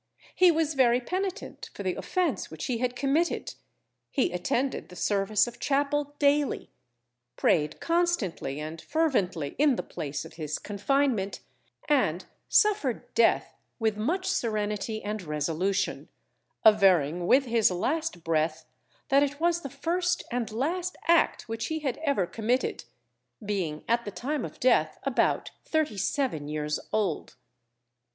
[0.33, 3.53] He was very penitent for the offence which he had committed;
[4.09, 6.71] he attended the service of chapel daily,
[7.37, 11.41] prayed constantly and fervently in the place of his confinement,
[11.87, 16.09] and suffered death with much serenity and resolution;
[16.65, 18.65] averring with his last breath,
[19.09, 22.85] that it was the first and last act which he had ever committed,
[23.45, 27.35] being at the time of death about thirty seven years old.